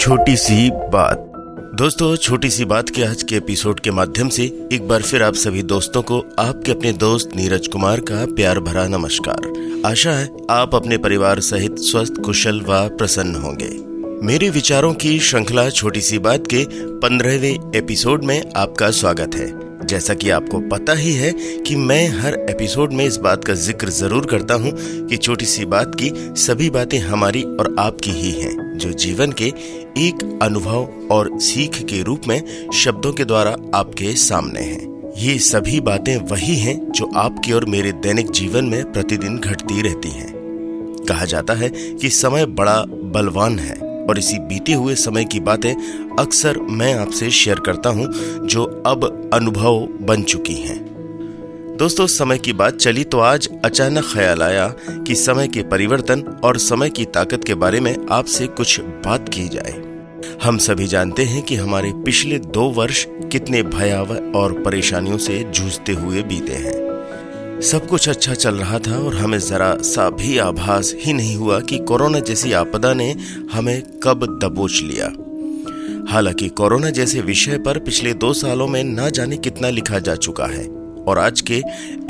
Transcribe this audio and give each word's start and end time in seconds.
छोटी 0.00 0.36
सी 0.36 0.70
बात। 0.70 1.32
दोस्तों, 1.74 2.16
छोटी 2.16 2.50
सी 2.50 2.64
बात 2.64 2.88
के 2.88 3.02
आज 3.02 3.22
के 3.22 3.34
एपिसोड 3.34 3.80
के 3.80 3.90
माध्यम 3.90 4.28
से 4.28 4.68
एक 4.72 4.88
बार 4.88 5.02
फिर 5.02 5.22
आप 5.22 5.34
सभी 5.34 5.62
दोस्तों 5.62 6.02
को 6.02 6.20
आपके 6.38 6.72
अपने 6.72 6.92
दोस्त 6.92 7.30
नीरज 7.36 7.66
कुमार 7.66 8.00
का 8.00 8.26
प्यार 8.26 8.60
भरा 8.60 8.88
नमस्कार। 8.88 9.52
आशा 9.86 10.10
है 10.10 10.28
आप 10.50 10.74
अपने 10.74 10.98
परिवार 10.98 11.40
सहित 11.40 11.76
स्वस्थ, 11.78 12.14
कुशल 12.24 12.60
व 12.60 12.88
प्रसन्न 12.88 13.34
होंगे। 13.34 13.70
मेरे 14.26 14.50
विचारों 14.50 14.94
की 14.94 15.18
श्रृंखला 15.18 15.68
छोटी 15.70 16.00
सी 16.00 16.18
बात 16.18 16.46
के 16.46 16.66
पंद्रहवें 16.70 17.72
एपिसोड 17.76 18.24
में 18.24 18.52
आपका 18.56 18.90
स्वागत 18.90 19.34
है। 19.34 19.69
जैसा 19.90 20.14
कि 20.14 20.30
आपको 20.30 20.58
पता 20.60 20.92
ही 20.92 21.12
है 21.12 21.32
कि 21.60 21.76
मैं 21.76 22.08
हर 22.08 22.34
एपिसोड 22.50 22.92
में 22.92 23.04
इस 23.04 23.16
बात 23.16 23.44
का 23.44 23.54
ज़िक्र 23.54 23.88
ज़रूर 23.88 24.26
करता 24.26 24.54
हूँ 24.54 24.72
कि 25.08 25.16
छोटी 25.16 25.44
सी 25.44 25.64
बात 25.64 25.94
की 25.94 26.10
सभी 26.36 26.70
बातें 26.70 26.98
हमारी 26.98 27.42
और 27.42 27.74
आपकी 27.78 28.10
ही 28.10 28.30
हैं, 28.32 28.78
जो 28.78 28.92
जीवन 28.92 29.32
के 29.32 29.44
एक 29.98 30.38
अनुभव 30.42 31.08
और 31.10 31.30
सीख 31.40 31.82
के 31.82 32.02
रूप 32.02 32.28
में 32.28 32.70
शब्दों 32.74 33.12
के 33.12 33.24
द्वारा 33.24 33.56
आपके 33.74 34.14
सामने 34.16 34.60
हैं। 34.60 35.12
ये 35.18 35.38
सभी 35.38 35.80
बातें 35.80 36.16
वही 36.16 36.56
हैं 36.56 36.78
जो 36.92 37.10
आपके 37.16 37.52
और 37.52 37.64
मेरे 37.64 37.92
दैनिक 37.92 38.30
जीवन 38.30 38.64
में 38.64 38.92
प्रतिदिन 38.92 39.38
घटती 39.38 39.82
रहती 39.82 40.10
हैं। 40.10 40.32
कहा 41.08 41.24
जाता 41.24 41.54
है 41.54 41.70
कि 41.70 42.10
समय 42.10 42.46
बड़ा 42.46 42.82
बलवान 43.12 43.58
है। 43.58 43.89
और 44.10 44.18
इसी 44.18 44.38
बीते 44.38 44.72
हुए 44.72 44.94
समय 44.94 45.24
की 45.24 45.40
बातें 45.40 45.74
अक्सर 46.18 46.58
मैं 46.58 46.94
आपसे 46.94 47.30
शेयर 47.30 47.58
करता 47.60 47.90
हूँ, 47.90 48.06
जो 48.46 48.64
अब 48.86 49.30
अनुभव 49.34 49.86
बन 50.00 50.22
चुकी 50.22 50.54
हैं। 50.54 50.78
दोस्तों, 51.76 52.06
समय 52.06 52.38
की 52.38 52.52
बात 52.52 52.76
चली 52.76 53.04
तो 53.04 53.18
आज 53.18 53.48
अचानक 53.64 54.04
ख्याल 54.04 54.42
आया 54.42 54.66
कि 55.06 55.14
समय 55.14 55.48
के 55.48 55.62
परिवर्तन 55.62 56.22
और 56.44 56.58
समय 56.58 56.90
की 56.90 57.04
ताकत 57.04 57.44
के 57.44 57.54
बारे 57.54 57.80
में 57.80 57.94
आपसे 58.10 58.46
कुछ 58.46 58.80
बात 58.80 59.28
की 59.28 59.48
जाए। 59.48 59.80
हम 60.42 60.58
सभी 60.58 60.86
जानते 60.86 61.24
हैं 61.24 61.42
कि 61.42 61.56
हमारे 61.56 61.92
पिछले 61.94 62.38
दो 62.38 62.68
वर्ष 62.70 63.06
कितने 63.08 63.62
भयावह 63.62 64.38
और 64.38 64.60
परेशानियों 64.62 65.18
से 65.18 65.42
जूझते 65.44 65.92
हुए 65.92 66.22
बीते 66.22 66.52
हैं। 66.52 66.89
सब 67.62 67.86
कुछ 67.88 68.08
अच्छा 68.08 68.34
चल 68.34 68.54
रहा 68.54 68.78
था 68.78 68.98
और 68.98 69.14
हमें 69.14 69.38
जरा 69.38 69.74
सा 69.84 70.08
भी 70.10 70.36
आभास 70.38 70.94
ही 71.00 71.12
नहीं 71.12 71.34
हुआ 71.36 71.58
कि 71.60 71.78
कोरोना 71.78 72.18
जैसी 72.20 72.52
आपदा 72.52 72.92
ने 72.94 73.10
हमें 73.52 73.82
कब 74.02 74.24
दबोच 74.42 74.80
लिया। 74.82 75.06
हालाँकि 76.12 76.48
कोरोना 76.48 76.90
जैसे 76.90 77.20
विषय 77.20 77.58
पर 77.58 77.78
पिछले 77.78 78.14
दो 78.14 78.32
सालों 78.32 78.68
में 78.68 78.82
ना 78.84 79.08
जाने 79.08 79.36
कितना 79.36 79.68
लिखा 79.68 79.98
जा 79.98 80.14
चुका 80.16 80.46
है, 80.46 80.66
और 80.66 81.18
आज 81.18 81.40
के 81.40 81.62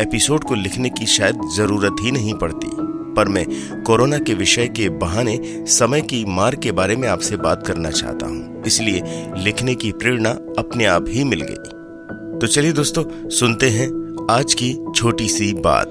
एपिसोड 0.03 0.45
को 0.45 0.55
लिखने 0.55 0.91
की 0.91 1.07
शायद 1.07 1.41
ज़रूरत 1.57 1.97
ही 2.01 2.13
नहीं 2.13 2.35
पड़ती। 2.35 2.69
पर 3.17 3.29
मैं 3.29 3.47
कोरोना 3.83 4.19
के 4.19 4.35
विषय 4.35 4.67
के 4.67 4.89
बहाने 4.89 5.39
समय 5.69 6.01
की 6.03 6.25
मार 6.25 6.57
के 6.57 6.73
बारे 6.73 6.97
में 6.97 7.09
आपसे 7.09 7.37
बात 7.39 7.67
करना 7.67 7.91
चाहता 7.91 8.27
हूँ, 8.27 8.63
इसलिए 8.67 9.03
लिखने 9.37 9.75
की 9.75 9.93
प्रेरणा 9.93 10.31
अपने 10.59 10.85
आप 10.87 11.07
ही 11.09 11.25
मिल 11.25 11.41
गई। 11.41 12.39
तो 12.39 12.47
चलिए 12.47 12.73
दोस्तों, 12.73 13.05
सुनते 13.29 13.69
हैं 13.69 13.89
आज 14.31 14.55
की 14.55 14.73
छोटी 14.97 15.27
सी 15.29 15.53
बात। 15.55 15.89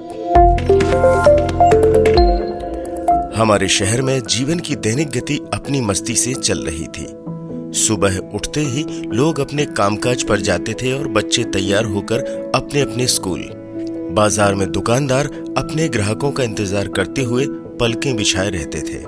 हमारे 3.36 3.68
शहर 3.68 4.02
में 4.02 4.20
जीवन 4.22 4.60
की 4.60 4.76
दैनिक 4.76 5.10
गति 5.10 5.40
अपनी 5.54 5.82
मस्ती 5.82 6.16
से 6.16 6.34
चल 6.34 6.60
रही 6.60 6.86
थी। 6.88 7.06
सुबह 7.80 8.18
उठते 8.36 8.62
ही 8.62 8.84
लोग 9.08 9.40
अपने 9.40 9.66
कामकाज 9.66 10.24
पर 10.24 10.40
जाते 10.40 10.74
थे 10.74 10.94
और 10.94 11.08
बच्चे 11.08 11.44
तैयार 11.44 11.86
होकर 11.86 12.24
अपने 12.56 12.82
अपने 12.82 13.08
स्कूल। 13.08 13.44
बाज़ार 14.12 14.56
में 14.56 14.72
दुकानदार 14.72 15.26
अपने 15.58 15.90
ग्राहकों 15.90 16.32
का 16.32 16.44
इंतज़ार 16.44 16.88
करते 16.88 17.24
हुए 17.24 17.48
पलकें 17.80 18.16
बिछाए 18.16 18.50
रहते 18.50 18.82
थे। 18.82 19.04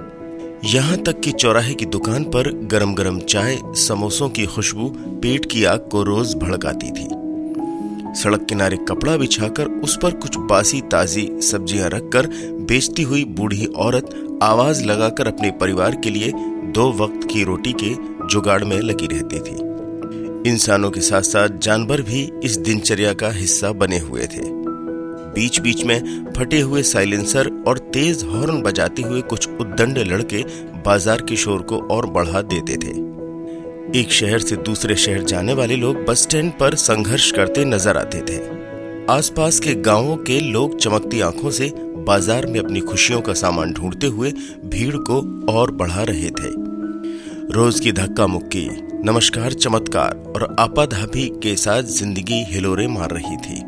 यहाँ 0.68 0.98
तक 0.98 1.20
कि 1.20 1.32
चौराहे 1.32 1.74
की 1.74 1.86
दुकान 1.86 2.24
पर 2.26 2.52
गरम 2.66 2.94
गरम 2.96 3.20
चाय, 3.20 3.58
समोसों 3.78 4.30
की 4.30 4.46
खुशबू, 4.46 4.90
पेट 5.22 5.52
की 5.52 5.64
आग 5.64 5.90
को 5.92 6.04
रोज 6.04 6.36
भड़काती 6.36 6.92
थी। 6.92 7.21
सड़क 8.14 8.46
किनारे 8.46 8.78
कपड़ा 8.78 9.16
बिछाकर 9.18 9.66
उस 9.84 9.98
पर 10.04 10.12
कुछ 10.14 10.38
बासी 10.40 10.82
ताजी 10.82 11.30
सब्ज़ियाँ 11.42 11.90
रखकर 11.90 12.28
बेचती 12.62 13.04
हुई 13.04 13.24
बूढ़ी 13.26 13.66
औरत 13.66 14.40
आवाज़ 14.44 14.84
लगाकर 14.86 15.28
अपने 15.28 15.52
परिवार 15.52 15.96
के 15.96 16.10
लिए 16.10 16.32
दो 16.72 16.92
वक्त 16.94 17.28
की 17.32 17.44
रोटी 17.44 17.74
के 17.74 17.94
जुगाड़ 18.28 18.64
में 18.64 18.80
लगी 18.80 19.08
रहती 19.08 19.40
थी। 19.40 20.50
इंसानों 20.50 20.90
के 20.92 21.02
साथ 21.02 21.22
साथ 21.22 21.58
जानवर 21.58 22.02
भी 22.02 22.30
इस 22.44 22.58
दिनचर्या 22.58 23.14
का 23.14 23.30
हिस्सा 23.30 23.72
बने 23.72 24.00
हुए 24.00 24.26
थे। 24.26 24.50
बीच 25.32 25.60
बीच 25.60 25.84
में 25.86 26.34
फटे 26.38 26.60
हुए 26.60 26.84
साइलेंसर 26.84 27.50
और 27.68 27.78
तेज 27.94 28.24
हॉर्न 28.24 28.62
बजाते 28.62 29.02
हुए 29.02 29.22
कुछ 29.22 29.48
उद्दंड 29.50 29.98
लड़के 29.98 30.44
बाज़ार 30.86 31.22
के 31.22 31.36
शोर 31.36 31.62
को 31.62 31.78
और 31.88 32.06
बढ़ा 32.10 32.42
देते 32.42 32.76
थे। 32.78 32.94
एक 33.82 34.12
शहर 34.12 34.40
से 34.40 34.56
दूसरे 34.56 34.96
शहर 34.96 35.24
जाने 35.24 35.54
वाले 35.54 35.76
लोग 35.76 36.04
बस 36.06 36.22
स्टैंड 36.24 36.52
पर 36.52 36.76
संघर्ष 36.76 37.32
करते 37.32 37.66
नज़र 37.66 37.98
आते 37.98 38.22
थे। 38.22 38.38
आसपास 39.14 39.60
के 39.60 39.74
गाँवों 39.76 40.16
के 40.18 40.40
लोग 40.40 40.78
चमकती 40.80 41.22
आँखों 41.22 41.52
से 41.52 41.72
बाज़ार 42.06 42.46
में 42.46 42.60
अपनी 42.60 42.80
खुशियों 42.80 43.22
का 43.22 43.34
सामान 43.34 43.74
ढूंढते 43.74 44.08
हुए 44.08 44.32
भीड़ 44.66 44.96
को 44.98 45.20
और 45.54 45.72
बढ़ा 45.72 46.04
रहे 46.04 46.30
थे। 46.30 46.54
रोज 47.54 47.80
की 47.80 47.92
धक्का 47.92 48.28
मुक्की, 48.28 48.68
नमस्कार 49.06 49.54
चमत्कार 49.54 50.16
और 50.36 50.56
आपाधापी 50.60 51.28
के 51.44 51.56
साथ 51.56 51.84
ज़िंदगी 51.92 52.44
हिलोरे 52.44 52.88
मार 52.88 53.12
रही 53.12 53.38
थी। 53.38 53.62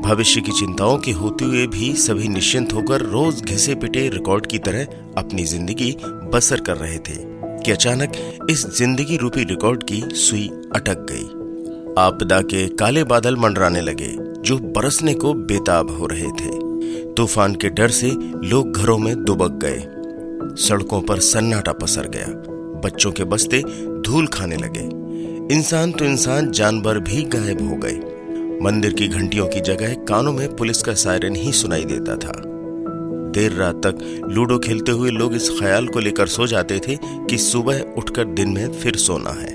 भविष्य 0.00 0.40
की 0.40 0.52
चिंताओं 0.52 0.98
के 0.98 1.12
होते 1.12 1.44
हुए 1.44 1.66
भी 1.66 1.92
सभी 1.98 2.28
निश्चिंत 2.28 2.72
होकर 2.72 3.02
रोज 3.02 3.42
घिसे 3.42 3.74
पिटे 3.74 4.08
रिकॉर्ड 4.08 4.46
की 4.46 4.58
तरह 4.58 4.84
अपनी 5.18 5.44
ज़िंदगी 5.44 5.96
बसर 6.32 6.60
कर 6.60 6.76
रहे 6.76 6.98
थे। 6.98 7.35
कि 7.66 7.72
अचानक 7.72 8.12
इस 8.50 8.66
ज़िंदगी 8.78 9.16
रूपी 9.16 9.44
रिकॉर्ड 9.44 9.82
की 9.82 10.00
सुई 10.00 10.48
अटक 10.76 11.06
गई। 11.10 11.24
आपदा 11.98 12.40
के 12.40 12.68
काले 12.68 13.04
बादल 13.04 13.36
मंडराने 13.36 13.80
लगे, 13.80 14.16
जो 14.42 14.58
बरसने 14.58 15.14
को 15.14 15.34
बेताब 15.34 15.90
हो 15.90 16.06
रहे 16.06 16.26
थे। 16.26 16.50
तूफ़ान 17.14 17.54
के 17.54 17.68
डर 17.68 17.88
से 17.88 18.10
लोग 18.48 18.72
घरों 18.72 18.98
में 18.98 19.24
दुबक 19.24 19.50
गए। 19.64 19.78
सड़कों 20.66 21.00
पर 21.02 21.20
सन्नाटा 21.20 21.72
पसर 21.72 22.08
गया। 22.08 22.26
बच्चों 22.80 23.12
के 23.12 23.24
बस्ते 23.24 23.62
धूल 24.02 24.26
खाने 24.26 24.56
लगे। 24.56 24.84
इंसान 25.54 25.92
तो 25.92 26.04
इंसान 26.04 26.50
जानवर 26.50 26.98
भी 26.98 27.22
गायब 27.22 27.68
हो 27.70 27.76
गए। 27.76 27.96
मंदिर 28.62 28.92
की 28.92 29.08
घंटियों 29.08 29.46
की 29.46 29.60
जगह 29.60 29.94
कानों 29.94 30.32
में 30.32 30.56
पुलिस 30.56 30.82
का 30.82 30.94
सायरन 30.94 31.36
ही 31.36 31.52
सुनाई 31.52 31.84
देता 31.84 32.16
था। 32.16 32.55
देर 33.36 33.52
रात 33.52 33.74
तक 33.74 34.24
लूडो 34.28 34.58
खेलते 34.58 34.92
हुए 34.92 35.10
लोग 35.10 35.34
इस 35.34 35.50
ख्याल 35.58 35.86
को 35.86 36.00
लेकर 36.00 36.26
सो 36.26 36.46
जाते 36.46 36.78
थे 36.78 36.96
कि 37.04 37.38
सुबह 37.38 37.80
उठकर 37.98 38.24
दिन 38.24 38.50
में 38.50 38.72
फिर 38.72 38.96
सोना 38.96 39.30
है। 39.30 39.54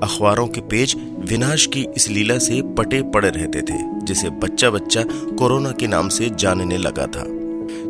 अखबारों 0.00 0.46
के 0.48 0.60
पेज 0.60 0.94
विनाश 1.18 1.66
की 1.66 1.86
इस 1.96 2.08
लीला 2.10 2.38
से 2.38 2.62
पटे 2.62 3.02
पड़े 3.02 3.28
रहते 3.28 3.62
थे, 3.62 3.78
जिसे 4.04 4.30
बच्चा 4.30 4.70
बच्चा 4.70 5.02
कोरोना 5.38 5.70
के 5.70 5.86
नाम 5.86 6.08
से 6.08 6.30
जानने 6.30 6.78
लगा 6.78 7.06
था। 7.06 7.24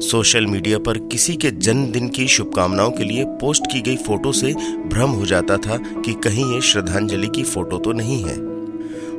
सोशल 0.00 0.46
मीडिया 0.46 0.78
पर 0.78 0.98
किसी 0.98 1.36
के 1.36 1.50
जन्मदिन 1.50 2.08
की 2.08 2.26
शुभकामनाओं 2.28 2.90
के 2.90 3.04
लिए 3.04 3.24
पोस्ट 3.24 3.66
की 3.72 3.80
गई 3.80 3.96
फ़ोटो 3.96 4.32
से 4.32 4.54
भ्रम 4.88 5.10
हो 5.10 5.26
जाता 5.26 5.56
था 5.56 5.76
कि 5.76 6.12
कहीं 6.12 6.54
ये 6.54 6.60
श्रद्धांजलि 6.60 7.28
की 7.28 7.42
फ़ोटो 7.42 7.78
तो 7.78 7.92
नहीं 7.92 8.22
है। 8.24 8.38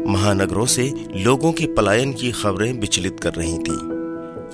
महानगरों 0.07 0.65
से 0.65 0.93
लोगों 1.15 1.51
के 1.51 1.65
पलायन 1.65 2.13
की 2.13 2.31
खबरें 2.31 2.73
विचलित 2.73 3.19
कर 3.19 3.33
रही 3.33 3.57
थीं। 3.57 4.00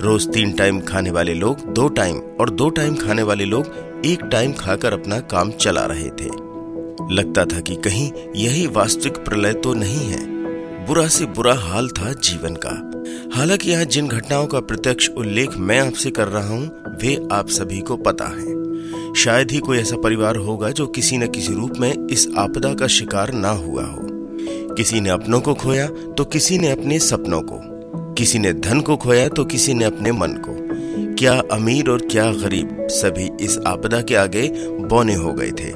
रोज 0.02 0.26
तीन 0.32 0.52
टाइम 0.52 0.80
खाने 0.80 1.10
वाले 1.10 1.34
लोग, 1.34 1.60
दो 1.72 1.88
टाइम 1.88 2.18
और 2.40 2.50
दो 2.50 2.68
टाइम 2.68 2.96
खाने 2.96 3.22
वाले 3.22 3.44
लोग 3.44 3.66
एक 4.04 4.20
टाइम 4.22 4.52
खाकर 4.52 4.92
अपना 4.92 5.20
काम 5.20 5.50
चला 5.50 5.84
रहे 5.84 6.10
थे। 6.10 6.28
लगता 7.14 7.44
था 7.44 7.60
कि 7.60 7.76
कहीं 7.76 8.12
यही 8.36 8.66
वास्तविक 8.66 9.16
प्रलय 9.16 9.52
तो 9.52 9.74
नहीं 9.74 10.06
है। 10.08 10.26
बुरा 10.86 11.06
से 11.06 11.26
बुरा 11.26 11.54
हाल 11.54 11.88
था 11.88 12.12
जीवन 12.12 12.56
का। 12.66 12.92
हालाँकि 13.36 13.70
यहाँ 13.70 13.84
जिन 13.84 14.08
घटनाओं 14.08 14.46
का 14.46 14.60
प्रत्यक्ष 14.60 15.08
उल्लेख 15.08 15.56
मैं 15.56 15.80
आपसे 15.80 16.10
कर 16.10 16.28
रहा 16.28 16.48
हूँ, 16.48 16.66
वे 17.02 17.28
आप 17.32 17.48
सभी 17.48 17.80
को 17.80 17.96
पता 17.96 18.24
है। 18.24 19.14
शायद 19.14 19.50
ही 19.50 19.58
कोई 19.58 19.78
ऐसा 19.78 19.96
परिवार 19.96 20.36
होगा 20.36 20.70
जो 20.70 20.86
किसी 20.86 21.18
न 21.18 21.26
किसी 21.26 21.54
रूप 21.54 21.72
में 21.78 22.08
इस 22.08 22.28
आपदा 22.38 22.74
का 22.74 22.86
शिकार 22.86 23.32
ना 23.32 23.50
हुआ 23.50 23.84
हो। 23.84 24.00
किसी 24.74 25.00
ने 25.00 25.10
अपनों 25.10 25.40
को 25.40 25.54
खोया 25.54 25.86
तो 25.88 26.24
किसी 26.24 26.58
ने 26.58 26.70
अपने 26.70 26.98
सपनों 26.98 27.42
को। 27.42 27.77
किसी 28.18 28.38
ने 28.38 28.52
धन 28.52 28.80
को 28.80 28.96
खोया 28.96 29.28
तो 29.28 29.44
किसी 29.44 29.74
ने 29.74 29.84
अपने 29.84 30.12
मन 30.12 30.32
को। 30.46 30.54
क्या 31.14 31.32
अमीर 31.52 31.88
और 31.90 32.00
क्या 32.10 32.24
गरीब 32.32 32.86
सभी 32.90 33.28
इस 33.40 33.58
आपदा 33.66 34.00
के 34.00 34.14
आगे 34.14 34.42
बौने 34.80 35.14
हो 35.14 35.32
गए 35.32 35.50
थे। 35.50 35.72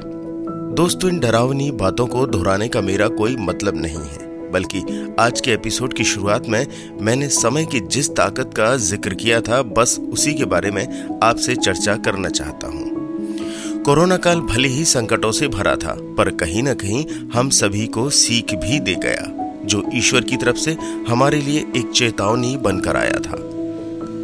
दोस्तों, 0.75 1.11
इन 1.11 1.19
डरावनी 1.21 1.71
बातों 1.71 2.07
को 2.07 2.27
दोहराने 2.27 2.69
का 2.69 2.81
मेरा 2.81 3.09
कोई 3.09 3.37
मतलब 3.37 3.77
नहीं 3.77 3.97
है, 3.97 4.51
बल्कि 4.51 4.81
आज 5.21 5.41
के 5.41 5.53
एपिसोड 5.53 5.93
की 5.93 6.05
शुरुआत 6.05 6.49
में 6.49 6.67
मैंने 7.01 7.29
समय 7.29 7.65
की 7.65 7.81
जिस 7.81 8.11
ताकत 8.11 8.55
का 8.57 8.77
ज़िक्र 8.79 9.15
किया 9.15 9.41
था, 9.41 9.63
बस 9.63 9.99
उसी 10.03 10.35
के 10.35 10.45
बारे 10.45 10.71
में 10.71 10.87
आपसे 11.23 11.57
चर्चा 11.57 11.97
करना 11.97 12.29
चाहता 12.31 12.69
हूँ। 12.69 13.83
कोरोना 13.85 14.17
काल 14.17 14.41
भले 14.41 14.69
ही 14.69 14.85
संकटों 14.85 15.33
से 15.33 15.49
भरा 15.49 15.77
था, 15.77 15.97
पर 16.19 16.31
कहीं 16.31 16.63
न 16.63 16.75
कहीं 16.75 17.05
हम 17.35 17.51
सभी 17.51 17.87
को 17.87 18.09
सीख 18.11 18.55
भी 18.55 18.81
दे 18.81 18.95
गया। 18.95 19.42
जो 19.65 19.85
ईश्वर 19.95 20.21
की 20.21 20.37
तरफ़ 20.37 20.57
से 20.57 20.77
हमारे 21.09 21.41
लिए 21.41 21.61
एक 21.77 21.91
चेतावनी 21.91 22.57
बनकर 22.57 22.97
आया 22.97 23.19
था। 23.19 23.37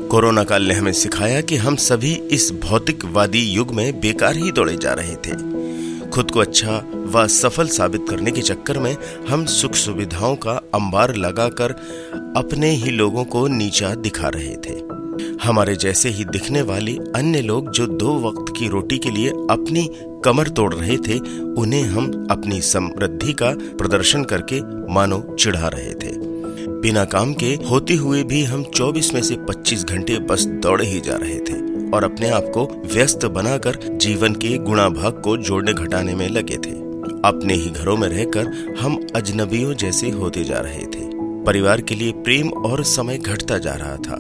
कोरोना 0.09 0.45
काल 0.45 0.63
ने 0.63 0.75
हमें 0.75 0.93
सिखाया 0.93 1.41
कि 1.41 1.57
हम 1.57 1.77
सभी 1.77 2.13
इस 2.13 2.53
भौतिकवादी 2.53 3.41
युग 3.41 3.75
में 3.75 4.01
बेकार 4.01 4.37
ही 4.37 4.53
दौड़े 4.53 4.77
जा 4.77 4.93
रहे 4.93 5.15
थे। 5.15 5.59
खुद 6.11 6.31
को 6.31 6.41
अच्छा 6.41 6.85
व 6.95 7.27
सफल 7.27 7.69
साबित 7.69 8.07
करने 8.11 8.31
के 8.31 8.41
चक्कर 8.41 8.79
में 8.79 8.97
हम 9.29 9.45
सुख 9.45 9.75
सुविधाओं 9.75 10.37
का 10.37 10.53
अंबार 10.53 11.17
लगाकर 11.17 11.71
अपने 12.37 12.71
ही 12.71 12.91
लोगों 12.91 13.25
को 13.25 13.47
नीचा 13.47 13.95
दिखा 13.95 14.29
रहे 14.29 14.57
थे। 14.57 14.99
हमारे 15.43 15.77
जैसे 15.77 16.09
ही 16.09 16.25
दिखने 16.25 16.63
वाले 16.63 16.93
अन्य 16.93 17.41
लोग 17.41 17.71
जो 17.71 17.87
दो 17.87 18.19
वक्त 18.19 18.55
की 18.59 18.69
रोटी 18.69 18.99
के 18.99 19.11
लिए 19.11 19.29
अपनी 19.29 19.91
कमर 20.25 20.49
तोड़ 20.49 20.75
रहे 20.75 20.97
थे, 20.97 21.19
उन्हें 21.61 21.83
हम 21.83 22.29
अपनी 22.31 22.61
समृद्धि 22.61 23.33
का 23.33 23.51
प्रदर्शन 23.51 24.25
करके 24.25 24.61
मानो 24.93 25.37
चिढ़ा 25.39 25.69
रहे 25.69 25.95
थे। 25.95 26.29
बिना 26.81 27.05
काम 27.05 27.35
के 27.35 27.47
होते 27.47 27.95
हुए 27.95 28.23
भी 28.23 28.45
हम 28.45 28.65
24 28.65 29.15
में 29.15 29.23
से 29.23 29.37
25 29.37 29.85
घंटे 29.85 30.19
बस 30.19 30.45
दौड़े 30.45 30.87
ही 30.87 31.01
जा 31.01 31.17
रहे 31.17 31.39
थे 31.39 31.91
और 31.91 32.05
अपने 32.05 32.29
आप 32.29 32.43
को 32.43 32.83
व्यस्त 32.95 33.27
बनाकर 33.27 33.79
जीवन 33.93 34.35
के 34.35 34.59
गुणा 34.59 34.89
भाग 34.89 35.23
को 35.25 35.37
जोड़ने 35.37 35.73
घटाने 35.73 36.15
में 36.15 36.29
लगे 36.29 36.57
थे। 36.57 36.77
अपने 37.25 37.55
ही 37.55 37.71
घरों 37.71 37.97
में 37.97 38.09
रहकर 38.09 38.77
हम 38.81 39.07
अजनबियों 39.17 39.75
जैसे 39.75 40.11
होते 40.11 40.45
जा 40.45 40.59
रहे 40.59 40.83
थे। 40.83 41.09
परिवार 41.45 41.81
के 41.81 41.95
लिए 41.95 42.13
प्रेम 42.13 42.49
और 42.49 42.85
समय 42.85 43.19
घटता 43.19 43.59
जा 43.59 43.73
रहा 43.73 43.97
था। 43.97 44.17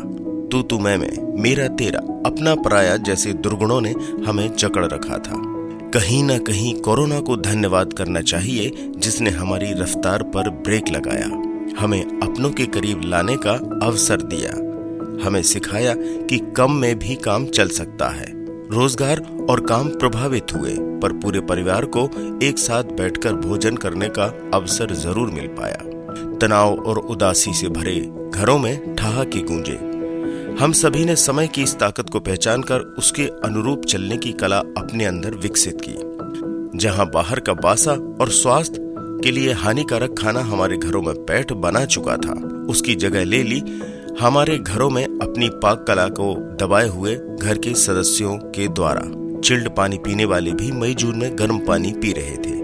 तू 0.53 0.62
तू 0.62 0.79
मैं 0.79 0.97
मैं 0.97 1.43
मेरा 1.43 1.69
तेरा 1.69 1.99
अपना 2.27 2.55
पराया 2.55 2.97
जैसे 2.97 3.33
दुर्गुणों 3.33 3.81
ने 3.81 3.95
हमें 4.27 4.56
जकड़ 4.56 4.87
रखा 4.87 5.19
था। 5.19 5.57
कहीं 5.94 6.23
ना 6.25 6.38
कहीं 6.38 6.75
कोरोना 6.75 7.20
को 7.20 7.37
धन्यवाद 7.37 7.93
करना 7.93 8.20
चाहिए, 8.20 8.73
जिसने 8.99 9.31
हमारी 9.31 9.73
रफ्तार 9.73 10.23
पर 10.23 10.50
ब्रेक 10.50 10.88
लगाया। 10.88 11.26
हमें 11.81 12.20
अपनों 12.23 12.50
के 12.50 12.67
करीब 12.67 13.00
लाने 13.05 13.37
का 13.37 13.52
अवसर 13.87 14.23
दिया। 14.23 14.50
हमें 15.26 15.43
सिखाया 15.43 15.94
कि 15.99 16.38
कम 16.56 16.73
में 16.73 16.99
भी 16.99 17.14
काम 17.14 17.46
चल 17.46 17.69
सकता 17.69 18.08
है। 18.08 18.26
रोज़गार 18.70 19.46
और 19.50 19.61
काम 19.61 19.88
प्रभावित 19.88 20.55
हुए, 20.55 20.75
पर 20.79 21.12
पूरे 21.12 21.40
परिवार 21.40 21.85
को 21.85 22.08
एक 22.43 22.58
साथ 22.58 22.85
बैठकर 22.85 23.32
भोजन 23.32 23.76
करने 23.76 24.08
का 24.08 24.50
अवसर 24.55 24.94
ज़रूर 24.94 25.31
मिल 25.31 25.46
पाया। 25.46 25.82
तनाव 26.38 26.75
और 26.75 26.99
उदासी 26.99 27.52
से 27.52 27.69
भरे 27.69 28.00
घरों 28.31 28.58
में 28.58 28.94
ठहाके 28.94 29.40
गूंजे। 29.40 29.98
हम 30.60 30.72
सभी 30.72 31.05
ने 31.05 31.14
समय 31.16 31.46
की 31.46 31.62
इस 31.62 31.75
ताकत 31.78 32.08
को 32.10 32.20
पहचान 32.20 32.62
कर 32.62 32.81
उसके 32.99 33.22
अनुरूप 33.44 33.84
चलने 33.84 34.16
की 34.16 34.32
कला 34.32 34.58
अपने 34.58 35.05
अंदर 35.05 35.34
विकसित 35.34 35.78
की, 35.81 36.78
जहाँ 36.78 37.08
बाहर 37.10 37.40
का 37.40 37.52
बासा 37.52 37.93
और 38.20 38.31
स्वास्थ्य 38.31 38.78
के 39.25 39.31
लिए 39.31 39.52
हानिकारक 39.52 40.14
खाना 40.19 40.40
हमारे 40.40 40.76
घरों 40.76 41.02
में 41.02 41.14
पैठ 41.25 41.52
बना 41.52 41.84
चुका 41.84 42.16
था। 42.16 42.34
उसकी 42.70 42.94
जगह 42.94 43.25
ले 43.25 43.43
ली, 43.43 43.62
हमारे 44.20 44.58
घरों 44.58 44.90
में 44.90 45.05
अपनी 45.05 45.49
पाक 45.62 45.84
कला 45.88 46.08
को 46.08 46.34
दबाए 46.56 46.88
हुए 46.88 47.16
घर 47.16 47.58
के 47.58 47.75
सदस्यों 47.75 48.37
के 48.37 48.69
द्वारा। 48.69 49.02
चिल्ड 49.40 49.69
पानी 49.76 49.99
पीने 49.99 50.25
वाले 50.25 50.52
भी 50.52 50.72
मई 50.72 50.94
जून 50.94 51.19
में 51.19 51.38
गर्म 51.38 51.58
पानी 51.58 51.93
पी 51.93 52.12
रहे 52.12 52.37
थे। 52.37 52.57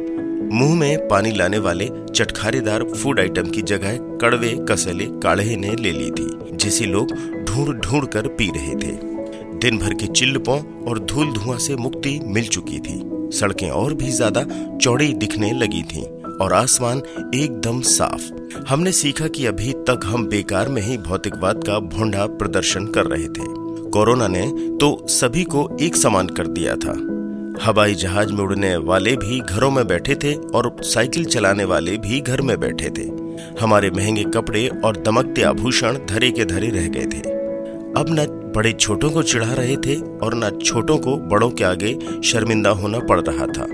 मुँह 0.54 0.74
में 0.74 1.08
पानी 1.08 1.30
लाने 1.30 1.58
वाले 1.58 1.88
चटखारेदार 2.14 2.82
फ़ूड 2.84 3.20
आइटम 3.20 3.48
की 3.50 3.62
जगह 3.62 3.96
कड़वे, 4.20 4.50
कसले, 4.70 5.04
काढ़े 5.22 5.56
ने 5.56 5.70
ले 5.70 5.92
ली 5.92 6.10
थी, 6.10 6.56
जिसे 6.56 6.84
लोग 6.84 7.12
ढूंढ 7.44 7.80
ढूंढ 7.80 8.06
कर 8.08 8.26
पी 8.28 8.46
रहे 8.50 8.74
थे। 8.74 8.92
दिन 9.58 9.78
भर 9.78 9.94
के 9.94 10.06
चिल्लपों 10.06 10.58
और 10.84 10.98
धूल 10.98 11.32
धुआँ 11.32 11.58
से 11.58 11.76
मुक्ति 11.76 12.18
मिल 12.24 12.46
चुकी 12.46 12.78
थी। 12.78 13.00
सड़कें 13.36 13.68
और 13.70 13.94
भी 13.94 14.10
ज़्यादा 14.10 14.44
चौड़ी 14.76 15.12
दिखने 15.14 15.52
लगी 15.52 15.82
थीं 15.82 16.04
और 16.36 16.52
आसमान 16.52 17.02
एकदम 17.34 17.80
साफ़। 17.80 18.30
हमने 18.68 18.92
सीखा 18.92 19.28
कि 19.28 19.46
अभी 19.46 19.72
तक 19.72 20.00
हम 20.04 20.26
बेकार 20.26 20.68
में 20.68 20.80
ही 20.82 20.98
भौतिकवाद 20.98 21.64
का 21.66 21.78
भोंडा 21.88 22.26
प्रदर्शन 22.26 22.86
कर 22.86 23.06
रहे 23.06 23.28
थे। 23.28 23.52
कोरोना 23.90 24.28
ने 24.28 24.46
तो 24.80 24.96
सभी 25.10 25.44
को 25.46 25.68
एक 25.80 25.96
समान 25.96 26.28
कर 26.28 26.46
दिया 26.46 26.76
था। 26.76 26.96
हवाई 27.62 27.94
जहाज़ 27.94 28.32
में 28.32 28.44
उड़ने 28.44 28.76
वाले 28.76 29.16
भी 29.16 29.40
घरों 29.40 29.70
में 29.70 29.86
बैठे 29.86 30.14
थे 30.14 30.34
और 30.34 30.76
साइकिल 30.80 31.24
चलाने 31.24 31.64
वाले 31.64 31.96
भी 31.96 32.20
घर 32.20 32.40
में 32.40 32.60
बैठे 32.60 32.90
थे। 32.90 33.02
हमारे 33.60 33.90
महँगे 33.90 34.24
कपड़े 34.24 34.68
और 34.84 34.96
दमकते 34.96 35.42
आभूषण 35.42 35.98
धरे 36.06 36.30
के 36.30 36.44
धरे 36.44 36.68
रह 36.68 36.88
गए 36.88 37.06
थे। 37.06 37.20
अब 38.00 38.06
न 38.10 38.52
बड़े 38.56 38.72
छोटों 38.72 39.10
को 39.10 39.22
चिढ़ा 39.22 39.52
रहे 39.52 39.76
थे 39.76 39.94
और 39.94 40.34
न 40.34 40.58
छोटों 40.64 40.98
को 40.98 41.16
बड़ों 41.16 41.50
के 41.50 41.64
आगे 41.64 41.98
शर्मिंदा 42.24 42.70
होना 42.70 42.98
पड़ 42.98 43.20
रहा 43.20 43.46
था। 43.46 43.66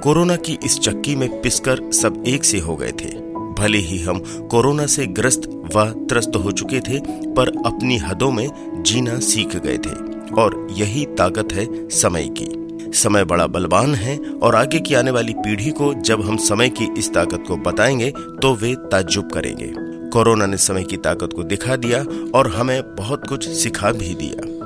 कोरोना 0.00 0.36
की 0.36 0.58
इस 0.64 0.78
चक्की 0.78 1.16
में 1.16 1.42
पिसकर 1.42 1.92
सब 1.92 2.24
एक 2.26 2.44
से 2.44 2.58
हो 2.58 2.76
गए 2.76 2.92
थे। 2.92 3.08
भले 3.58 3.78
ही 3.78 3.98
हम 3.98 4.18
कोरोना 4.50 4.86
से 4.86 5.06
ग्रस्त 5.06 5.42
व 5.76 6.06
त्रस्त 6.08 6.36
हो 6.36 6.50
चुके 6.50 6.80
थे, 6.80 7.00
पर 7.32 7.48
अपनी 7.66 7.98
हदों 7.98 8.30
में 8.30 8.48
जीना 8.82 9.18
सीख 9.18 9.56
गए 9.56 9.78
थे 9.78 10.20
और 10.34 10.68
यही 10.72 11.04
ताकत 11.04 11.52
है 11.52 11.88
समय 11.88 12.28
की। 12.28 12.69
समय 12.94 13.24
बड़ा 13.24 13.46
बलवान 13.46 13.94
है 13.94 14.18
और 14.42 14.54
आगे 14.54 14.78
की 14.78 14.94
आने 14.94 15.10
वाली 15.10 15.32
पीढ़ी 15.32 15.70
को 15.70 15.94
जब 15.94 16.20
हम 16.20 16.36
समय 16.36 16.68
की 16.68 16.94
इस 16.98 17.14
ताकत 17.14 17.44
को 17.48 17.56
बताएँगे 17.56 18.10
तो 18.10 18.54
वे 18.54 18.74
ताज्जुब 18.74 19.30
करेंगे। 19.30 19.72
कोरोना 20.10 20.46
ने 20.46 20.56
समय 20.56 20.84
की 20.84 20.96
ताकत 20.96 21.32
को 21.36 21.42
दिखा 21.42 21.76
दिया 21.76 22.04
और 22.34 22.48
हमें 22.48 22.94
बहुत 22.96 23.26
कुछ 23.28 23.48
सिखा 23.48 23.92
भी 23.92 24.14
दिया। 24.14 24.60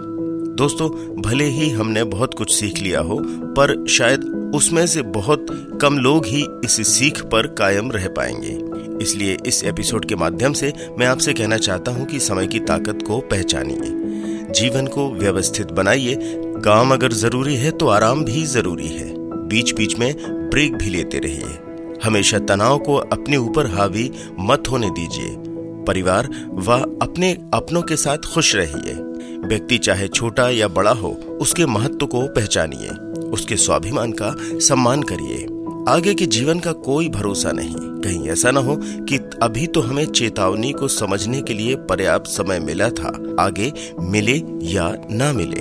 दोस्तों, 0.54 0.90
भले 1.22 1.44
ही 1.44 1.70
हमने 1.70 2.04
बहुत 2.04 2.34
कुछ 2.34 2.54
सीख 2.54 2.78
लिया 2.78 3.00
हो, 3.00 3.18
पर 3.26 3.86
शायद 3.86 4.24
उसमें 4.54 4.86
से 4.86 5.02
बहुत 5.02 5.46
कम 5.82 5.98
लोग 5.98 6.26
ही 6.26 6.46
इस 6.64 6.88
सीख 6.88 7.22
पर 7.22 7.46
कायम 7.46 7.92
रह 7.92 8.08
पाएँगे। 8.08 8.74
इसलिए 9.02 9.36
इस 9.46 9.64
एपिसोड 9.64 10.04
के 10.04 10.16
माध्यम 10.16 10.52
से 10.52 10.72
मैं 10.98 11.06
आपसे 11.06 11.32
कहना 11.32 11.56
चाहता 11.56 11.92
हूँ 11.92 12.06
कि 12.06 12.20
समय 12.20 12.46
की 12.46 12.58
ताकत 12.58 12.98
को 13.06 13.18
पहचानिए। 13.18 14.04
जीवन 14.54 14.86
को 14.86 15.10
व्यवस्थित 15.10 15.70
बनाइए। 15.72 16.16
काम 16.64 16.92
अगर 16.92 17.12
ज़रूरी 17.12 17.56
है 17.56 17.70
तो 17.70 17.88
आराम 17.88 18.24
भी 18.24 18.44
ज़रूरी 18.44 18.88
है। 18.88 19.12
बीच 19.48 19.74
बीच 19.74 19.98
में 19.98 20.14
ब्रेक 20.50 20.76
भी 20.76 20.90
लेते 20.90 21.18
रहिए। 21.18 21.58
हमेशा 22.04 22.38
तनाव 22.38 22.78
को 22.78 22.94
अपने 22.94 23.36
ऊपर 23.36 23.66
हावी 23.66 24.10
मत 24.38 24.64
होने 24.70 24.90
दीजिए। 24.90 25.34
परिवार 25.84 26.28
व 26.50 26.72
अपने 27.02 27.32
अपनों 27.54 27.82
के 27.82 27.96
साथ 27.96 28.18
खुश 28.34 28.54
रहिए। 28.56 28.94
व्यक्ति 29.48 29.78
चाहे 29.78 30.08
छोटा 30.08 30.48
या 30.50 30.68
बड़ा 30.68 30.92
हो, 30.92 31.10
उसके 31.40 31.66
महत्व 31.66 32.06
को 32.06 32.26
पहचानिए। 32.26 32.88
उसके 33.20 33.56
स्वाभिमान 33.56 34.12
का 34.12 34.34
सम्मान 34.58 35.02
करिए। 35.02 35.46
आगे 35.88 36.14
के 36.14 36.26
जीवन 36.26 36.60
का 36.60 36.72
कोई 36.72 37.08
भरोसा 37.08 37.52
नहीं। 37.52 37.74
कहीं 37.76 38.28
ऐसा 38.28 38.50
न 38.50 38.56
हो 38.56 38.76
कि 38.82 39.18
अभी 39.42 39.66
तो 39.66 39.80
हमें 39.80 40.04
चेतावनी 40.06 40.72
को 40.72 40.88
समझने 40.88 41.42
के 41.42 41.54
लिए 41.54 41.74
पर्याप्त 41.76 42.26
समय 42.26 42.58
मिला 42.58 42.88
था। 42.90 43.36
आगे 43.40 43.72
मिले 44.00 44.36
या 44.62 44.96
ना 45.10 45.32
मिले। 45.32 45.60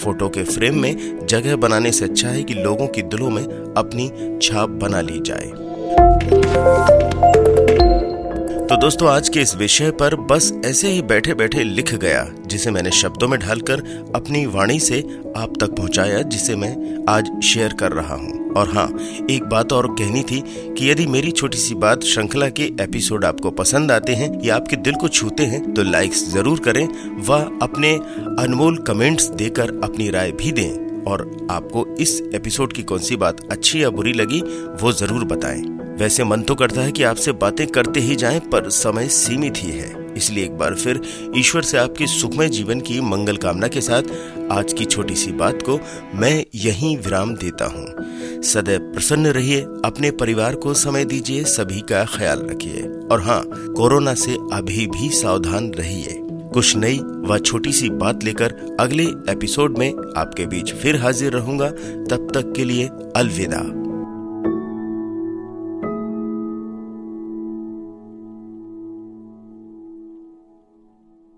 फ़ोटो 0.00 0.28
के 0.28 0.44
फ्रेम 0.44 0.80
में 0.80 1.26
जगह 1.26 1.56
बनाने 1.56 1.92
से 1.92 2.04
अच्छा 2.04 2.28
है 2.28 2.42
कि 2.42 2.54
लोगों 2.54 2.86
की 2.86 3.02
दिलों 3.02 3.30
में 3.30 3.44
अपनी 3.76 4.38
छाप 4.42 4.68
बना 4.68 5.00
ली 5.00 5.20
जाए। 5.26 5.52
तो 8.66 8.76
दोस्तों, 8.76 9.08
आज 9.08 9.28
के 9.28 9.40
इस 9.40 9.56
विषय 9.56 9.90
पर 9.90 10.16
बस 10.16 10.52
ऐसे 10.64 10.88
ही 10.88 11.02
बैठे 11.02 11.34
बैठे 11.34 11.64
लिख 11.64 11.94
गया, 11.94 12.26
जिसे 12.46 12.70
मैंने 12.70 12.90
शब्दों 12.90 13.28
में 13.28 13.40
ढालकर 13.40 13.80
अपनी 14.14 14.46
वाणी 14.46 14.80
से 14.80 15.00
आप 15.36 15.52
तक 15.60 15.76
पहुँचाया, 15.76 16.22
जिसे 16.22 16.56
मैं 16.56 17.04
आज 17.08 17.40
शेयर 17.44 17.72
कर 17.72 17.92
रहा 17.92 18.14
हूँ। 18.14 18.37
और 18.56 18.68
हाँ 18.68 18.86
एक 19.30 19.44
बात 19.44 19.72
और 19.72 19.86
कहनी 19.92 20.22
थी 20.22 20.40
कि 20.74 20.90
यदि 20.90 21.06
मेरी 21.06 21.30
छोटी 21.30 21.58
सी 21.58 21.74
बात 21.74 22.04
श्रृंखला 22.04 22.48
के 22.50 22.62
एपिसोड 22.80 23.24
आपको 23.24 23.50
पसंद 23.50 23.92
आते 23.92 24.14
हैं 24.14 24.30
या 24.44 24.56
आपके 24.56 24.76
दिल 24.76 24.94
को 24.94 25.08
छूते 25.08 25.42
हैं 25.42 25.72
तो 25.74 25.82
लाइक्स 25.82 26.24
ज़रूर 26.32 26.60
करें 26.60 26.86
व 27.26 27.38
अपने 27.62 27.94
अनमोल 28.42 28.76
कमेंट्स 28.78 29.28
देकर 29.30 29.80
अपनी 29.84 30.10
राय 30.10 30.32
भी 30.32 30.52
दें। 30.52 31.04
और 31.04 31.20
आपको 31.50 31.86
इस 32.00 32.20
एपिसोड 32.34 32.72
की 32.72 32.82
कौन 32.82 32.98
सी 32.98 33.16
बात 33.16 33.40
अच्छी 33.50 33.82
या 33.82 33.90
बुरी 33.90 34.12
लगी, 34.12 34.40
वो 34.82 34.92
ज़रूर 34.92 35.24
बताएँ। 35.24 35.62
वैसे 35.98 36.24
मन 36.24 36.42
तो 36.42 36.54
करता 36.54 36.80
है 36.80 36.92
कि 36.92 37.02
आपसे 37.02 37.32
बातें 37.32 37.66
करते 37.66 38.00
ही 38.00 38.16
जाएँ, 38.16 38.40
पर 38.40 38.68
समय 38.70 39.08
सीमित 39.08 39.54
ही 39.56 39.70
है। 39.70 39.97
इसलिए 40.16 40.44
एक 40.44 40.58
बार 40.58 40.74
फिर 40.74 41.00
ईश्वर 41.36 41.62
से 41.62 41.78
आपके 41.78 42.06
सुखमय 42.06 42.48
जीवन 42.48 42.80
की 42.80 43.00
मंगल 43.00 43.36
कामना 43.36 43.68
के 43.68 43.80
साथ 43.80 44.02
आज 44.52 44.72
की 44.72 44.84
छोटी 44.84 45.14
सी 45.14 45.32
बात 45.32 45.62
को 45.62 45.80
मैं 46.14 46.44
यहीं 46.54 46.96
विराम 46.96 47.34
देता 47.34 47.64
हूँ। 47.64 47.86
सदैव 48.42 48.80
प्रसन्न 48.80 49.26
रहिए, 49.26 49.60
अपने 49.60 50.10
परिवार 50.10 50.54
को 50.54 50.74
समय 50.74 51.04
दीजिए, 51.04 51.44
सभी 51.44 51.80
का 51.80 52.04
ख्याल 52.04 52.38
रखिए। 52.38 52.82
और 53.12 53.22
हाँ 53.22 53.44
कोरोना 53.48 54.14
से 54.14 54.36
अभी 54.52 54.86
भी 54.86 55.10
सावधान 55.10 55.70
रहिए। 55.70 56.20
कुछ 56.52 56.76
नई 56.76 56.98
व 56.98 57.38
छोटी 57.38 57.72
सी 57.72 57.90
बात 57.90 58.24
लेकर 58.24 58.76
अगले 58.80 59.04
एपिसोड 59.04 59.78
में 59.78 59.94
आपके 60.16 60.46
बीच 60.46 60.72
फिर 60.72 60.96
हाजिर 60.96 61.32
रहूँगा। 61.32 61.70
तब 62.10 62.28
तक 62.34 62.52
के 62.56 62.64
लिए 62.64 62.88
अलविदा। 63.16 63.87